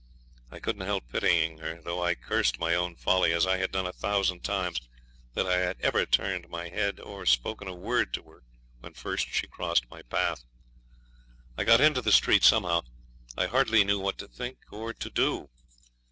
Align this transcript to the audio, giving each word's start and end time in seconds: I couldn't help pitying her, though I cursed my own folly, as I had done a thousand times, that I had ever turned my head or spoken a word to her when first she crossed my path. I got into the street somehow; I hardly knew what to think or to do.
I 0.49 0.57
couldn't 0.59 0.87
help 0.87 1.09
pitying 1.11 1.59
her, 1.59 1.79
though 1.79 2.03
I 2.03 2.15
cursed 2.15 2.57
my 2.57 2.73
own 2.73 2.95
folly, 2.95 3.31
as 3.33 3.45
I 3.45 3.57
had 3.57 3.71
done 3.71 3.85
a 3.85 3.93
thousand 3.93 4.43
times, 4.43 4.81
that 5.35 5.45
I 5.45 5.57
had 5.59 5.79
ever 5.79 6.07
turned 6.07 6.49
my 6.49 6.69
head 6.69 6.99
or 6.99 7.23
spoken 7.27 7.67
a 7.67 7.75
word 7.75 8.11
to 8.15 8.23
her 8.23 8.43
when 8.79 8.95
first 8.95 9.27
she 9.31 9.45
crossed 9.45 9.87
my 9.91 10.01
path. 10.01 10.43
I 11.55 11.65
got 11.65 11.81
into 11.81 12.01
the 12.01 12.11
street 12.11 12.43
somehow; 12.43 12.81
I 13.37 13.45
hardly 13.45 13.83
knew 13.83 13.99
what 13.99 14.17
to 14.17 14.27
think 14.27 14.57
or 14.71 14.91
to 14.91 15.09
do. 15.11 15.51